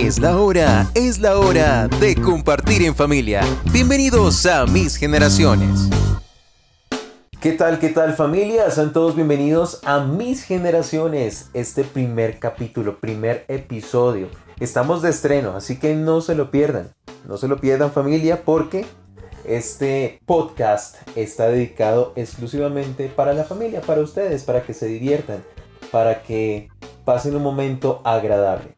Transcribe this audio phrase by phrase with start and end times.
[0.00, 3.40] Es la hora, es la hora de compartir en familia.
[3.72, 5.90] Bienvenidos a Mis Generaciones.
[7.40, 8.70] ¿Qué tal, qué tal familia?
[8.70, 14.28] Sean todos bienvenidos a Mis Generaciones, este primer capítulo, primer episodio.
[14.60, 16.92] Estamos de estreno, así que no se lo pierdan.
[17.26, 18.86] No se lo pierdan familia porque
[19.44, 25.42] este podcast está dedicado exclusivamente para la familia, para ustedes, para que se diviertan,
[25.90, 26.68] para que
[27.04, 28.77] pasen un momento agradable.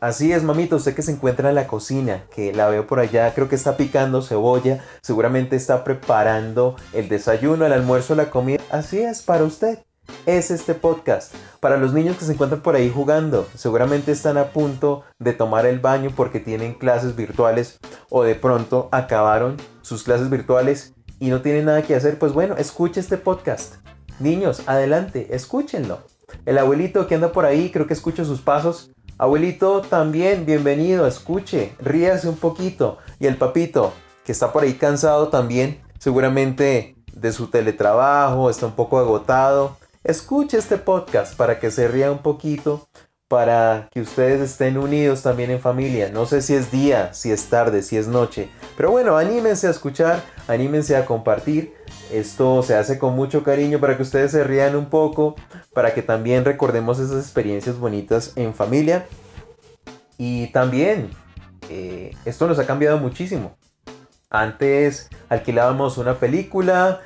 [0.00, 3.34] Así es, mamita, usted que se encuentra en la cocina, que la veo por allá,
[3.34, 8.62] creo que está picando cebolla, seguramente está preparando el desayuno, el almuerzo, la comida.
[8.70, 9.80] Así es, para usted.
[10.24, 11.34] Es este podcast.
[11.60, 15.66] Para los niños que se encuentran por ahí jugando, seguramente están a punto de tomar
[15.66, 21.42] el baño porque tienen clases virtuales o de pronto acabaron sus clases virtuales y no
[21.42, 22.18] tienen nada que hacer.
[22.18, 23.74] Pues bueno, escuche este podcast.
[24.18, 26.00] Niños, adelante, escúchenlo.
[26.46, 31.74] El abuelito que anda por ahí, creo que escucho sus pasos Abuelito, también bienvenido, escuche,
[31.78, 32.96] ríase un poquito.
[33.18, 33.92] Y el papito,
[34.24, 39.76] que está por ahí cansado también, seguramente de su teletrabajo, está un poco agotado.
[40.04, 42.88] Escuche este podcast para que se ría un poquito,
[43.28, 46.08] para que ustedes estén unidos también en familia.
[46.10, 48.48] No sé si es día, si es tarde, si es noche.
[48.74, 51.74] Pero bueno, anímense a escuchar, anímense a compartir.
[52.10, 55.36] Esto se hace con mucho cariño para que ustedes se rían un poco,
[55.72, 59.06] para que también recordemos esas experiencias bonitas en familia.
[60.18, 61.10] Y también,
[61.68, 63.56] eh, esto nos ha cambiado muchísimo.
[64.28, 67.00] Antes alquilábamos una película,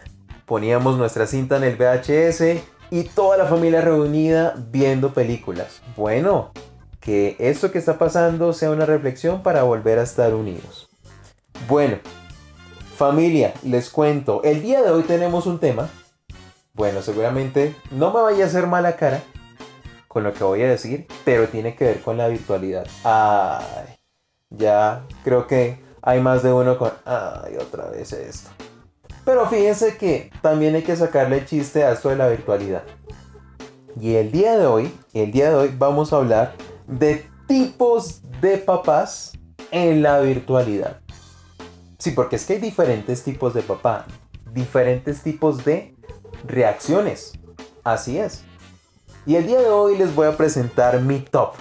[0.46, 5.80] poníamos nuestra cinta en el VHS y toda la familia reunida viendo películas.
[5.96, 6.52] Bueno,
[7.00, 10.88] que esto que está pasando sea una reflexión para volver a estar unidos.
[11.68, 11.98] Bueno,
[12.94, 15.88] Familia, les cuento, el día de hoy tenemos un tema.
[16.74, 19.22] Bueno, seguramente no me vaya a hacer mala cara
[20.08, 22.84] con lo que voy a decir, pero tiene que ver con la virtualidad.
[23.04, 23.96] Ay,
[24.50, 26.90] ya creo que hay más de uno con...
[27.04, 28.50] Ay, otra vez esto.
[29.24, 32.82] Pero fíjense que también hay que sacarle chiste a esto de la virtualidad.
[34.00, 36.56] Y el día de hoy, el día de hoy vamos a hablar
[36.88, 39.38] de tipos de papás
[39.70, 41.00] en la virtualidad.
[41.98, 44.06] Sí, porque es que hay diferentes tipos de papá,
[44.52, 45.93] diferentes tipos de
[46.46, 47.32] reacciones.
[47.82, 48.44] Así es.
[49.26, 51.54] Y el día de hoy les voy a presentar mi top.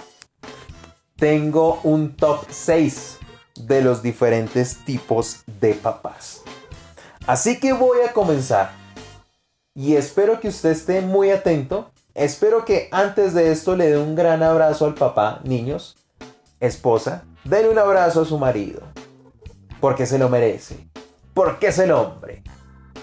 [1.16, 3.18] Tengo un top 6
[3.60, 6.42] de los diferentes tipos de papás.
[7.26, 8.72] Así que voy a comenzar.
[9.74, 11.90] Y espero que usted esté muy atento.
[12.14, 15.96] Espero que antes de esto le dé un gran abrazo al papá, niños,
[16.60, 17.24] esposa.
[17.44, 18.82] Denle un abrazo a su marido
[19.80, 20.88] porque se lo merece,
[21.34, 22.42] porque es el hombre,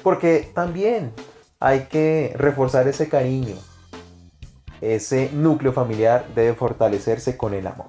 [0.01, 1.13] porque también
[1.61, 3.55] hay que reforzar ese cariño,
[4.81, 7.87] ese núcleo familiar debe fortalecerse con el amor.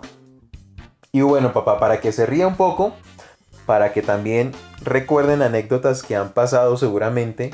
[1.11, 2.95] Y bueno, papá, para que se ría un poco,
[3.67, 7.51] para que también recuerden anécdotas que han pasado seguramente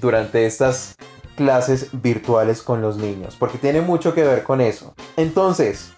[0.00, 0.96] durante estas
[1.36, 4.94] clases virtuales con los niños, porque tiene mucho que ver con eso.
[5.18, 5.92] Entonces,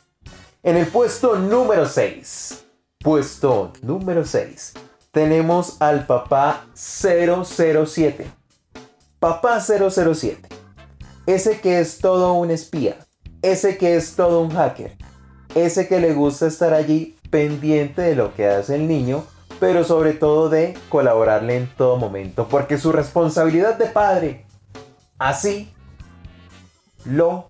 [0.65, 2.63] en el puesto número 6
[3.03, 4.75] Puesto número 6.
[5.11, 8.31] Tenemos al papá 007.
[9.23, 10.49] Papá 007.
[11.27, 12.97] Ese que es todo un espía.
[13.41, 14.97] Ese que es todo un hacker.
[15.55, 19.25] Ese que le gusta estar allí pendiente de lo que hace el niño,
[19.61, 22.49] pero sobre todo de colaborarle en todo momento.
[22.49, 24.45] Porque su responsabilidad de padre
[25.19, 25.73] así
[27.05, 27.47] lo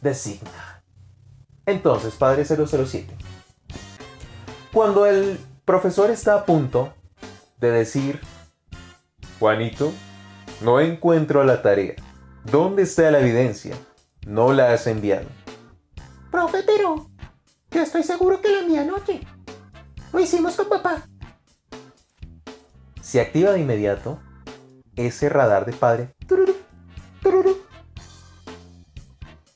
[0.00, 0.82] designa.
[1.64, 3.14] Entonces, padre 007
[4.72, 6.92] cuando el profesor está a punto
[7.58, 8.20] de decir,
[9.38, 9.92] Juanito,
[10.60, 11.94] no encuentro la tarea.
[12.44, 13.76] ¿Dónde está la evidencia?
[14.26, 15.26] No la has enviado.
[16.30, 17.08] Profe, pero
[17.70, 19.20] yo estoy seguro que la envié anoche.
[20.12, 21.02] Lo hicimos con papá.
[23.00, 24.18] Se activa de inmediato
[24.96, 26.14] ese radar de padre.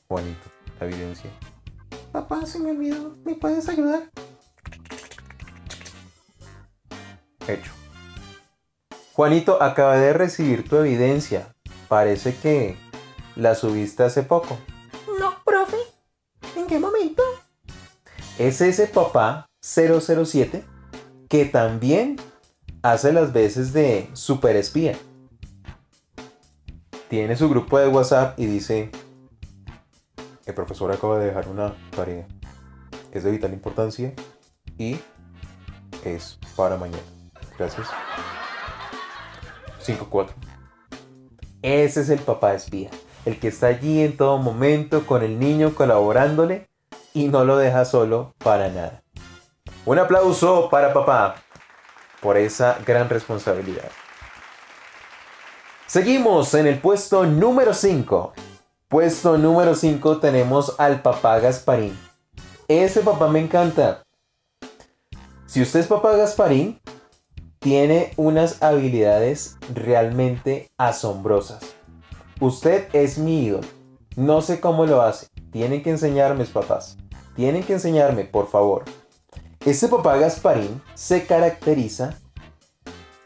[0.07, 0.47] Juanito,
[0.79, 1.29] la evidencia.
[2.11, 3.17] Papá, se me olvidó.
[3.25, 4.09] ¿Me puedes ayudar?
[7.47, 7.72] Hecho.
[9.13, 11.53] Juanito, acabé de recibir tu evidencia.
[11.87, 12.75] Parece que
[13.35, 14.57] la subiste hace poco.
[15.19, 15.77] No, profe.
[16.55, 17.21] ¿En qué momento?
[18.39, 20.65] Es ese papá 007
[21.29, 22.15] que también
[22.81, 24.97] hace las veces de super espía.
[27.07, 28.89] Tiene su grupo de WhatsApp y dice,
[30.47, 32.27] el profesor acaba de dejar una tarea.
[33.11, 34.11] Es de vital importancia
[34.79, 34.99] y
[36.03, 37.03] es para mañana.
[37.59, 37.87] Gracias.
[39.83, 40.29] 5-4.
[41.61, 42.89] Ese es el papá espía.
[43.25, 46.69] El que está allí en todo momento con el niño colaborándole.
[47.15, 49.03] y no lo deja solo para nada.
[49.85, 51.35] Un aplauso para papá
[52.21, 53.91] por esa gran responsabilidad.
[55.85, 58.33] Seguimos en el puesto número 5.
[58.87, 61.95] Puesto número 5 tenemos al papá Gasparín.
[62.67, 64.03] Ese papá me encanta.
[65.45, 66.79] Si usted es papá Gasparín,
[67.63, 71.63] tiene unas habilidades realmente asombrosas.
[72.41, 73.67] Usted es mi ídolo.
[74.17, 75.27] No sé cómo lo hace.
[75.49, 76.97] Tienen que enseñarme, papás.
[77.37, 78.83] Tienen que enseñarme, por favor.
[79.65, 82.19] Este papá Gasparín se caracteriza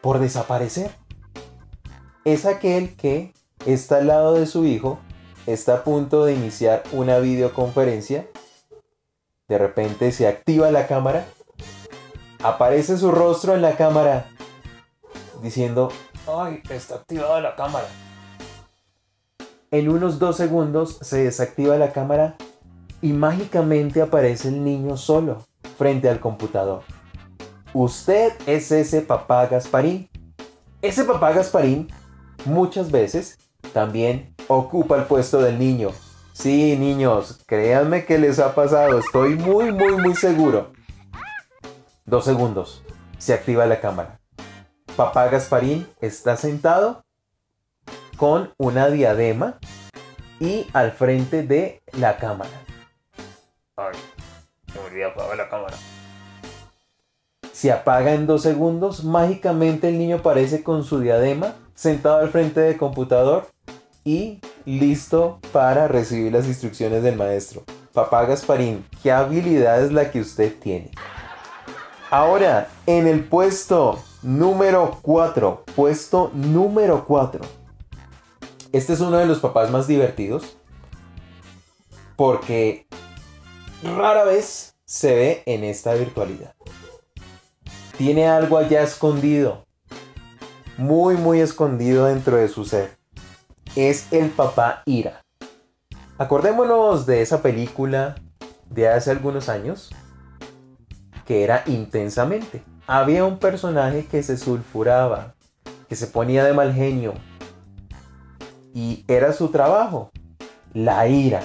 [0.02, 0.92] por desaparecer.
[2.24, 3.34] Es aquel que
[3.66, 5.00] está al lado de su hijo,
[5.48, 8.28] está a punto de iniciar una videoconferencia,
[9.48, 11.26] de repente se activa la cámara,
[12.48, 14.26] aparece su rostro en la cámara
[15.42, 15.92] diciendo,
[16.28, 17.88] ¡ay, está activada la cámara!
[19.70, 22.38] En unos dos segundos se desactiva la cámara
[23.02, 25.46] y mágicamente aparece el niño solo
[25.78, 26.84] frente al computador.
[27.74, 30.10] Usted es ese papá Gasparín.
[30.82, 31.90] Ese papá Gasparín
[32.46, 33.38] muchas veces
[33.74, 35.90] también ocupa el puesto del niño.
[36.32, 40.77] Sí, niños, créanme que les ha pasado, estoy muy, muy, muy seguro.
[42.08, 42.84] Dos segundos,
[43.18, 44.22] se activa la cámara.
[44.96, 47.04] Papá Gasparín está sentado
[48.16, 49.58] con una diadema
[50.40, 52.50] y al frente de la cámara.
[53.76, 53.94] Ay,
[54.72, 55.76] se me olvidó apagar la cámara.
[57.52, 62.62] Se apaga en dos segundos, mágicamente el niño aparece con su diadema, sentado al frente
[62.62, 63.48] del computador
[64.06, 67.64] y listo para recibir las instrucciones del maestro.
[67.92, 70.92] Papá Gasparín, ¿qué habilidad es la que usted tiene?
[72.10, 77.42] Ahora, en el puesto número 4, puesto número 4.
[78.72, 80.58] Este es uno de los papás más divertidos
[82.16, 82.88] porque
[83.84, 86.56] rara vez se ve en esta virtualidad.
[87.98, 89.66] Tiene algo allá escondido,
[90.78, 92.98] muy muy escondido dentro de su ser.
[93.76, 95.26] Es el papá Ira.
[96.18, 98.16] Acordémonos de esa película
[98.70, 99.92] de hace algunos años
[101.28, 102.64] que era intensamente.
[102.88, 105.36] Había un personaje que se sulfuraba,
[105.90, 107.14] que se ponía de mal genio.
[108.74, 110.10] Y era su trabajo,
[110.74, 111.42] la ira.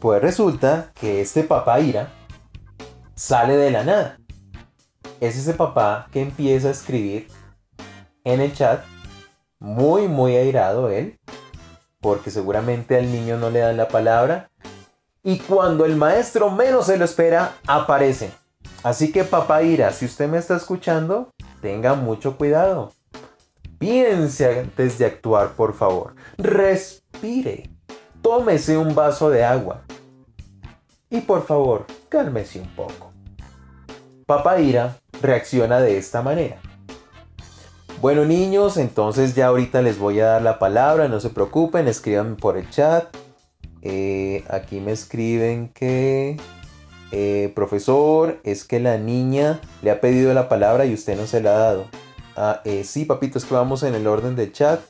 [0.00, 2.12] Pues resulta que este papá ira
[3.14, 4.18] sale de la nada.
[5.20, 7.28] Es ese papá que empieza a escribir
[8.24, 8.84] en el chat,
[9.60, 11.20] muy, muy airado él,
[12.00, 14.50] porque seguramente al niño no le dan la palabra.
[15.22, 18.32] Y cuando el maestro menos se lo espera, aparece.
[18.86, 21.30] Así que papá Ira, si usted me está escuchando,
[21.60, 22.92] tenga mucho cuidado.
[23.80, 26.14] Piense antes de actuar, por favor.
[26.38, 27.68] Respire.
[28.22, 29.82] Tómese un vaso de agua.
[31.10, 33.10] Y por favor, cálmese un poco.
[34.24, 36.60] Papá Ira reacciona de esta manera.
[38.00, 42.36] Bueno niños, entonces ya ahorita les voy a dar la palabra, no se preocupen, escriban
[42.36, 43.08] por el chat.
[43.82, 46.36] Eh, aquí me escriben que
[47.12, 51.40] eh, profesor, es que la niña le ha pedido la palabra y usted no se
[51.40, 51.84] la ha dado.
[52.36, 54.80] Ah, eh, sí, papito, es que vamos en el orden del chat.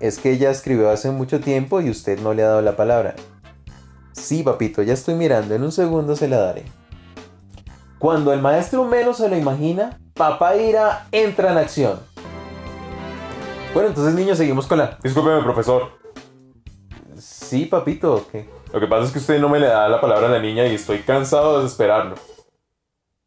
[0.00, 3.14] Es que ella escribió hace mucho tiempo y usted no le ha dado la palabra.
[4.12, 6.64] Sí, papito, ya estoy mirando, en un segundo se la daré.
[7.98, 12.00] Cuando el maestro menos se lo imagina, papá Ira entra en acción.
[13.72, 14.98] Bueno, entonces niños, seguimos con la...
[15.02, 15.92] Discúlpeme, profesor.
[17.16, 18.48] Sí, papito, ¿qué?
[18.72, 20.66] Lo que pasa es que usted no me le da la palabra a la niña
[20.66, 22.14] y estoy cansado de esperarlo.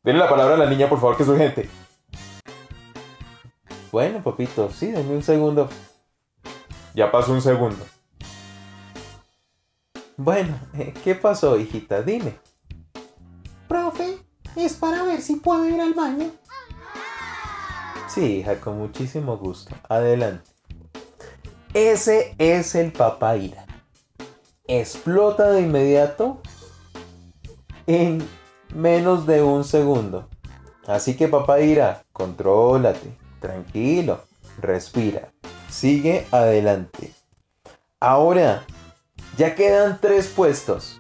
[0.01, 1.69] Denle la palabra a la niña, por favor, que es urgente.
[3.91, 5.69] Bueno, papito, sí, denme un segundo.
[6.95, 7.85] Ya pasó un segundo.
[10.17, 12.01] Bueno, eh, ¿qué pasó, hijita?
[12.01, 12.39] Dime.
[13.67, 14.17] Profe,
[14.55, 16.31] es para ver si puedo ir al baño.
[18.07, 19.75] Sí, hija, con muchísimo gusto.
[19.89, 20.49] Adelante.
[21.73, 23.65] Ese es el papá Ira
[24.67, 26.41] explota de inmediato
[27.87, 28.27] en
[28.73, 30.29] menos de un segundo.
[30.87, 34.21] Así que papá dirá, contrólate, tranquilo,
[34.59, 35.31] respira,
[35.69, 37.13] sigue adelante.
[37.99, 38.65] Ahora,
[39.37, 40.99] ya quedan tres puestos.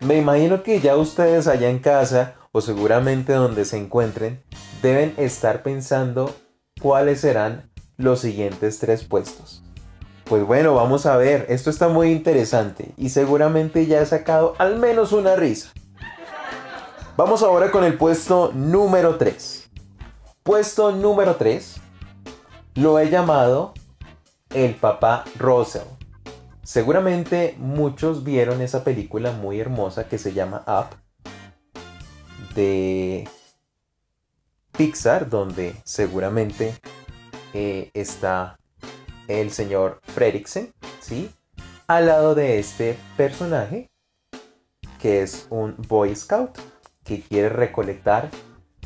[0.00, 4.42] Me imagino que ya ustedes allá en casa o seguramente donde se encuentren
[4.82, 6.34] deben estar pensando
[6.80, 9.62] cuáles serán los siguientes tres puestos.
[10.30, 14.78] Pues bueno, vamos a ver, esto está muy interesante y seguramente ya he sacado al
[14.78, 15.72] menos una risa.
[17.16, 19.68] Vamos ahora con el puesto número 3.
[20.44, 21.80] Puesto número 3
[22.76, 23.74] lo he llamado
[24.54, 25.82] el papá Russell.
[26.62, 30.96] Seguramente muchos vieron esa película muy hermosa que se llama Up
[32.54, 33.28] de
[34.78, 36.72] Pixar, donde seguramente
[37.52, 38.59] eh, está
[39.30, 41.30] el señor Fredricksen, ¿sí?
[41.86, 43.88] Al lado de este personaje,
[45.00, 46.58] que es un Boy Scout,
[47.04, 48.30] que quiere recolectar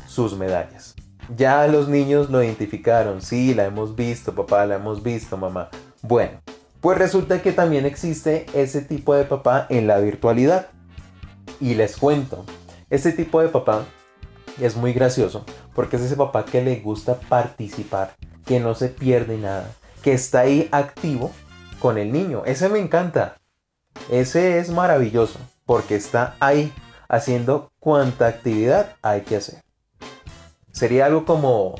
[0.07, 0.95] sus medallas.
[1.35, 5.69] Ya los niños lo identificaron, sí, la hemos visto, papá, la hemos visto, mamá.
[6.01, 6.41] Bueno,
[6.81, 10.67] pues resulta que también existe ese tipo de papá en la virtualidad.
[11.59, 12.45] Y les cuento,
[12.89, 13.85] ese tipo de papá
[14.59, 19.37] es muy gracioso porque es ese papá que le gusta participar, que no se pierde
[19.37, 19.69] nada,
[20.05, 21.31] que está ahí activo
[21.79, 22.43] con el niño.
[22.45, 23.37] Ese me encanta.
[24.11, 26.71] Ese es maravilloso porque está ahí
[27.09, 29.63] haciendo cuanta actividad hay que hacer.
[30.71, 31.73] Sería algo como...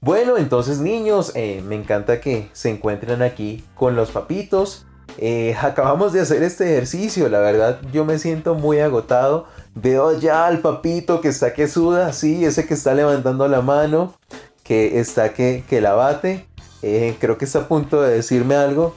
[0.00, 4.86] Bueno, entonces niños, eh, me encanta que se encuentren aquí con los papitos.
[5.18, 9.48] Eh, acabamos de hacer este ejercicio, la verdad yo me siento muy agotado.
[9.74, 14.14] Veo ya al papito que está que suda, sí, ese que está levantando la mano,
[14.62, 16.51] que está que, que la bate.
[16.82, 18.96] Eh, creo que está a punto de decirme algo.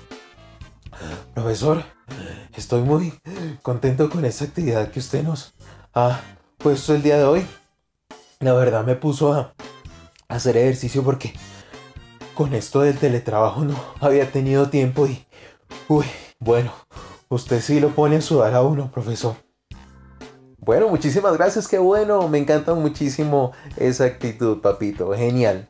[1.36, 1.84] Profesor,
[2.58, 3.14] estoy muy
[3.62, 5.54] contento con esta actividad que usted nos
[5.94, 6.20] ha
[6.58, 7.46] puesto el día de hoy.
[8.40, 9.54] La verdad me puso a
[10.28, 11.34] hacer ejercicio porque
[12.34, 15.26] con esto del teletrabajo no había tenido tiempo y...
[15.88, 16.06] Uy,
[16.40, 16.74] bueno,
[17.30, 19.36] usted sí lo pone a sudar a uno, profesor.
[20.58, 25.68] Bueno, muchísimas gracias, qué bueno, me encanta muchísimo esa actitud, papito, genial.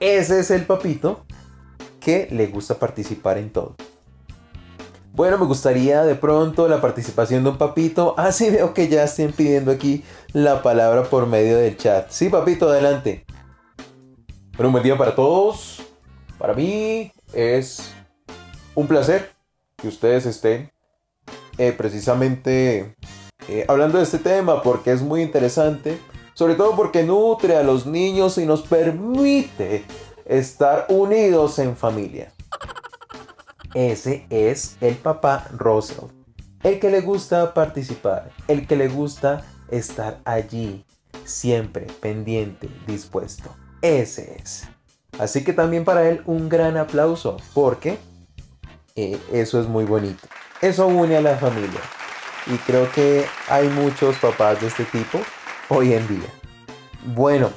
[0.00, 1.26] Ese es el papito
[2.04, 3.74] que le gusta participar en todo.
[5.12, 8.14] Bueno, me gustaría de pronto la participación de un papito.
[8.18, 12.10] Ah, sí, veo que ya estén pidiendo aquí la palabra por medio del chat.
[12.10, 13.24] Sí, papito, adelante.
[14.56, 15.82] Bueno, un buen día para todos.
[16.36, 17.94] Para mí es
[18.74, 19.32] un placer
[19.76, 20.72] que ustedes estén
[21.58, 22.96] eh, precisamente
[23.48, 25.98] eh, hablando de este tema porque es muy interesante.
[26.34, 29.84] Sobre todo porque nutre a los niños y nos permite
[30.26, 32.32] estar unidos en familia.
[33.74, 36.10] Ese es el papá Russell.
[36.62, 40.84] El que le gusta participar, el que le gusta estar allí,
[41.24, 43.50] siempre pendiente, dispuesto.
[43.82, 44.64] Ese es.
[45.18, 47.98] Así que también para él un gran aplauso, porque
[48.96, 50.26] eh, eso es muy bonito.
[50.60, 51.80] Eso une a la familia.
[52.46, 55.20] Y creo que hay muchos papás de este tipo
[55.68, 56.28] hoy en día.
[57.14, 57.50] Bueno,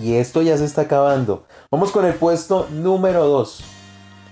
[0.00, 1.46] y esto ya se está acabando.
[1.72, 3.62] Vamos con el puesto número 2.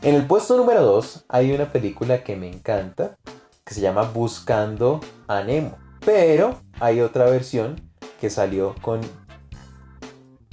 [0.02, 3.16] En el puesto número 2 hay una película que me encanta,
[3.64, 5.78] que se llama Buscando a Nemo.
[6.04, 7.80] Pero hay otra versión
[8.20, 9.02] que salió con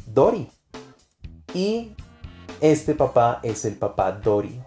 [0.05, 0.51] Dory.
[1.55, 1.95] Y
[2.61, 4.61] este papá es el papá Dory.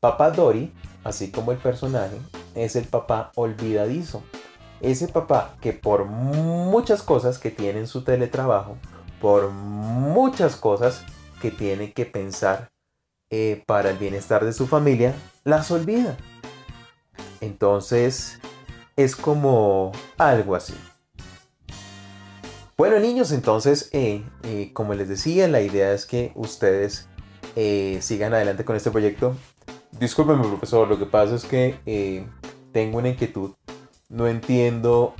[0.00, 0.74] Papá Dory,
[1.04, 2.18] así como el personaje,
[2.56, 4.24] es el papá olvidadizo.
[4.80, 8.76] Ese papá que por muchas cosas que tiene en su teletrabajo,
[9.20, 11.04] por muchas cosas
[11.40, 12.70] que tiene que pensar
[13.30, 16.16] eh, para el bienestar de su familia, las olvida.
[17.40, 18.40] Entonces,
[18.96, 20.74] es como algo así.
[22.76, 27.06] Bueno niños, entonces, eh, eh, como les decía, la idea es que ustedes
[28.00, 29.36] sigan adelante con este proyecto.
[29.92, 32.24] Discúlpenme, profesor, lo que pasa es que
[32.72, 33.52] tengo una inquietud.
[34.08, 35.14] No entiendo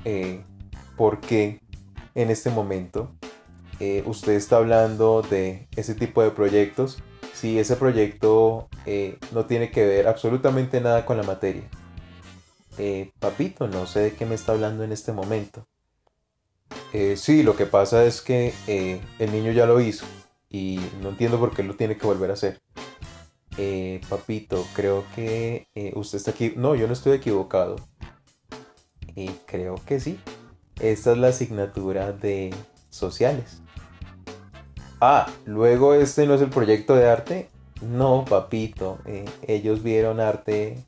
[0.97, 1.61] por qué
[2.15, 3.13] en este momento
[4.05, 7.03] usted está hablando de ese tipo de proyectos
[7.41, 11.63] si ese proyecto eh, no tiene que ver absolutamente nada con la materia.
[12.77, 15.67] Eh, papito, no sé de qué me está hablando en este momento.
[16.93, 18.53] Eh, sí, lo que pasa es que
[19.19, 20.05] el niño ya lo hizo
[20.51, 22.61] y no entiendo por qué lo tiene que volver a hacer.
[24.11, 26.53] papito, creo que usted está aquí.
[26.57, 27.77] No, yo no estoy equivocado.
[29.17, 30.21] Y creo que sí.
[30.79, 32.55] Esta es la asignatura de
[32.91, 33.63] sociales.
[35.01, 37.49] Ah, luego este no es el proyecto de arte.
[37.81, 38.99] No, papito.
[39.07, 40.85] Eh, ellos vieron arte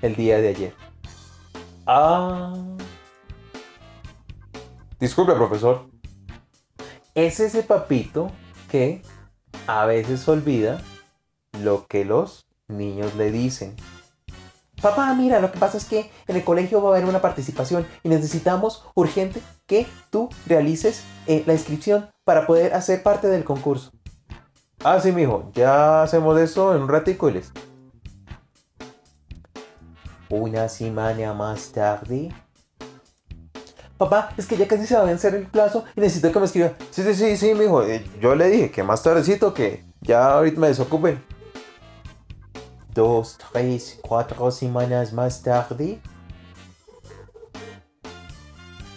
[0.00, 0.74] el día de ayer.
[1.86, 2.54] Ah.
[4.98, 5.86] Disculpe, profesor.
[7.14, 8.30] Es ese papito
[8.70, 9.02] que
[9.66, 10.80] a veces olvida
[11.62, 13.76] lo que los niños le dicen.
[14.80, 17.86] Papá, mira, lo que pasa es que en el colegio va a haber una participación
[18.04, 23.90] y necesitamos urgente que tú realices eh, la inscripción para poder hacer parte del concurso.
[24.84, 27.52] Ah, sí, mijo, ya hacemos eso en un ratico y les...
[30.30, 32.32] Una semana más tarde.
[33.96, 36.44] Papá, es que ya casi se va a vencer el plazo y necesito que me
[36.44, 36.72] escriba.
[36.90, 37.82] Sí, sí, sí, sí, mijo.
[37.82, 41.18] Eh, yo le dije que más tardecito que ya ahorita me desocupe.
[42.98, 46.00] Dos, tres, cuatro semanas más tarde.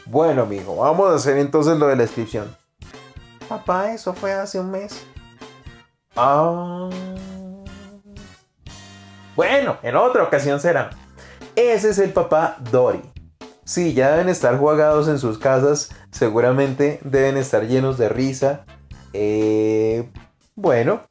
[0.07, 2.57] Bueno, amigo, vamos a hacer entonces lo de la inscripción.
[3.47, 5.05] Papá, eso fue hace un mes.
[6.15, 6.89] Ah.
[9.35, 10.89] Bueno, en otra ocasión será.
[11.55, 13.03] Ese es el papá Dory.
[13.63, 15.91] Sí, ya deben estar jugados en sus casas.
[16.09, 18.65] Seguramente deben estar llenos de risa.
[19.13, 20.09] Eh,
[20.55, 21.03] bueno,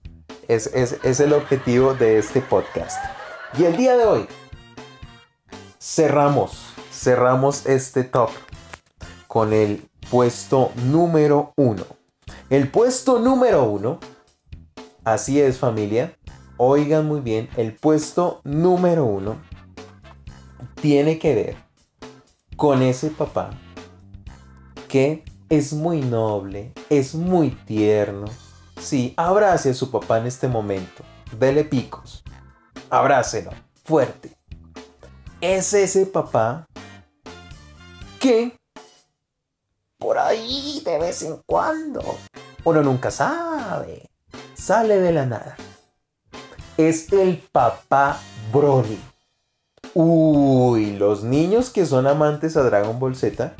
[0.54, 0.66] es,
[1.02, 3.02] es el objetivo de este podcast.
[3.58, 4.26] Y el día de hoy
[5.80, 8.30] cerramos, cerramos este top
[9.26, 11.84] con el puesto número uno.
[12.48, 14.00] El puesto número uno,
[15.04, 16.16] así es familia,
[16.56, 19.36] oigan muy bien, el puesto número uno
[20.80, 21.56] tiene que ver
[22.56, 23.50] con ese papá
[24.88, 28.26] que es muy noble, es muy tierno.
[28.80, 31.04] Sí, abrace a su papá en este momento.
[31.38, 32.24] Dele picos.
[32.88, 33.50] Abrácelo
[33.84, 34.36] fuerte.
[35.40, 36.66] Es ese papá
[38.18, 38.56] que
[39.98, 42.02] por ahí de vez en cuando,
[42.64, 44.10] uno nunca sabe,
[44.54, 45.56] sale de la nada
[46.88, 48.18] es el papá
[48.52, 48.98] Broly.
[49.92, 53.54] Uy, los niños que son amantes a Dragon Ball Z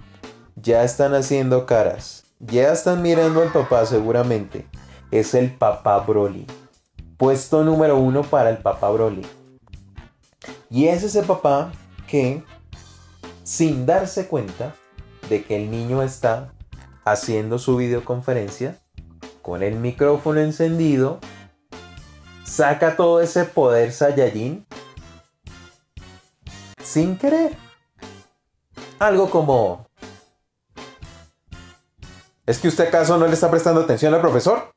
[0.57, 2.25] ya están haciendo caras.
[2.39, 4.67] Ya están mirando al papá seguramente.
[5.11, 6.47] Es el papá Broly.
[7.17, 9.27] Puesto número uno para el papá Broly.
[10.71, 11.73] Y es ese papá
[12.07, 12.45] que,
[13.43, 14.75] sin darse cuenta
[15.29, 16.53] de que el niño está
[17.05, 18.79] haciendo su videoconferencia,
[19.43, 21.19] con el micrófono encendido,
[22.45, 24.67] saca todo ese poder Saiyajin
[26.83, 27.57] sin querer.
[28.99, 29.87] Algo como...
[32.47, 34.73] ¿Es que usted acaso no le está prestando atención al profesor?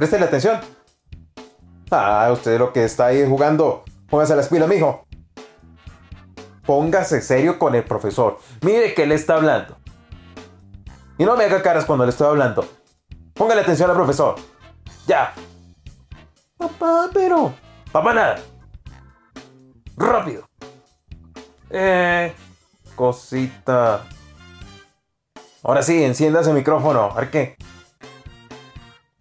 [0.00, 0.58] Préstele atención.
[1.90, 3.84] Ah, usted lo que está ahí jugando.
[4.08, 5.06] Póngase las pilas, mijo.
[6.64, 8.38] Póngase serio con el profesor.
[8.62, 9.76] Mire que le está hablando.
[11.18, 12.66] Y no me haga caras cuando le estoy hablando.
[13.34, 14.36] Póngale atención al profesor.
[15.06, 15.34] Ya.
[16.56, 17.52] Papá, pero...
[17.92, 18.38] Papá, nada.
[19.98, 20.48] Rápido.
[21.68, 22.34] Eh...
[22.96, 24.06] Cosita.
[25.62, 27.12] Ahora sí, encienda ese micrófono.
[27.14, 27.54] A qué.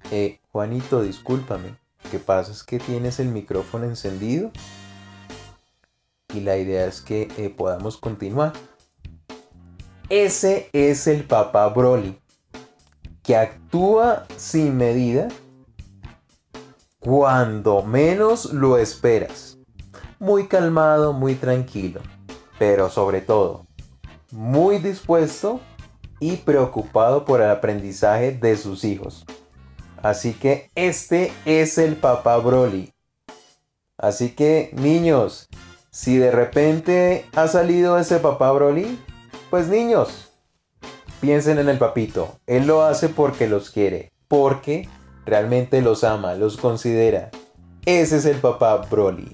[0.09, 1.77] Eh, Juanito, discúlpame.
[2.09, 2.51] ¿Qué pasa?
[2.51, 4.51] Es que tienes el micrófono encendido.
[6.33, 8.53] Y la idea es que eh, podamos continuar.
[10.09, 12.19] Ese es el papá Broly.
[13.21, 15.27] Que actúa sin medida
[16.99, 19.59] cuando menos lo esperas.
[20.17, 22.01] Muy calmado, muy tranquilo,
[22.57, 23.67] pero sobre todo,
[24.31, 25.61] muy dispuesto
[26.19, 29.25] y preocupado por el aprendizaje de sus hijos.
[30.01, 32.93] Así que este es el papá Broly.
[33.97, 35.49] Así que niños,
[35.91, 38.97] si de repente ha salido ese papá Broly,
[39.49, 40.31] pues niños,
[41.19, 42.39] piensen en el papito.
[42.47, 44.87] Él lo hace porque los quiere, porque
[45.25, 47.29] realmente los ama, los considera.
[47.85, 49.29] Ese es el papá Broly.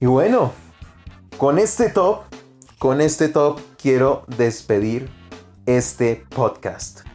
[0.00, 0.52] Y bueno,
[1.36, 2.22] con este top,
[2.78, 5.08] con este top quiero despedir
[5.66, 7.07] este podcast.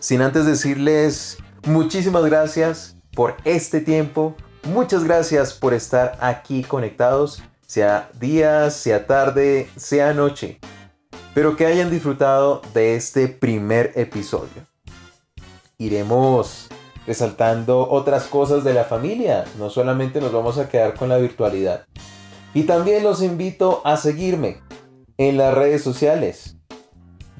[0.00, 4.34] Sin antes decirles muchísimas gracias por este tiempo,
[4.64, 10.58] muchas gracias por estar aquí conectados, sea día, sea tarde, sea noche,
[11.34, 14.70] pero que hayan disfrutado de este primer episodio
[15.80, 16.68] iremos
[17.06, 19.46] resaltando otras cosas de la familia.
[19.58, 21.86] No solamente nos vamos a quedar con la virtualidad.
[22.52, 24.60] Y también los invito a seguirme
[25.16, 26.58] en las redes sociales.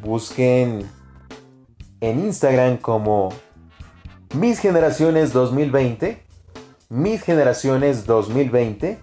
[0.03, 0.91] Busquen
[2.01, 3.31] en Instagram como
[4.35, 6.23] Mis Generaciones 2020.
[6.89, 9.01] Mis Generaciones 2020.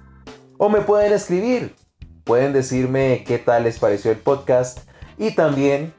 [0.58, 1.76] O me pueden escribir.
[2.24, 4.80] Pueden decirme qué tal les pareció el podcast.
[5.18, 5.94] Y también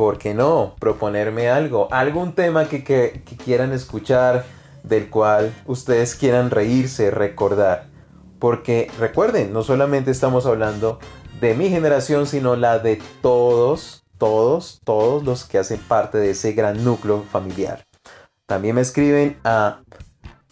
[0.00, 0.76] ¿por qué no?
[0.78, 4.46] Proponerme algo, algún tema que, quieran escuchar,
[4.82, 7.88] del cual ustedes quieran reírse, recordar.
[8.38, 10.98] Porque recuerden, no solamente estamos hablando
[11.40, 16.52] de mi generación, sino la de todos, todos, todos los que hacen parte de ese
[16.52, 17.84] gran núcleo familiar.
[18.46, 19.80] También me escriben a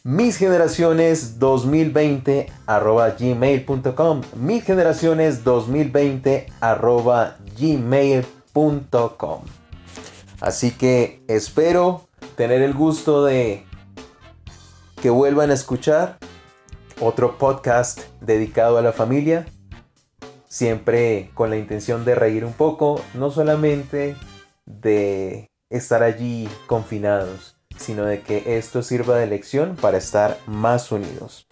[0.05, 9.43] misgeneraciones2020 arroba gmail.com misgeneraciones2020 arroba gmail.com
[10.41, 13.67] Así que espero tener el gusto de
[15.03, 16.17] que vuelvan a escuchar
[17.01, 19.47] otro podcast dedicado a la familia,
[20.49, 24.17] siempre con la intención de reír un poco, no solamente
[24.67, 31.47] de estar allí confinados, sino de que esto sirva de lección para estar más unidos.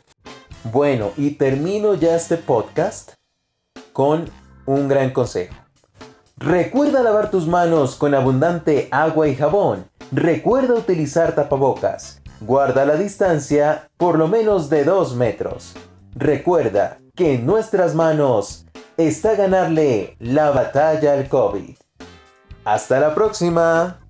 [0.64, 3.12] Bueno, y termino ya este podcast
[3.92, 4.28] con
[4.64, 5.54] un gran consejo.
[6.38, 9.88] Recuerda lavar tus manos con abundante agua y jabón.
[10.12, 12.20] Recuerda utilizar tapabocas.
[12.40, 15.72] Guarda la distancia por lo menos de 2 metros.
[16.14, 21.76] Recuerda que en nuestras manos está ganarle la batalla al COVID.
[22.64, 24.05] Hasta la próxima.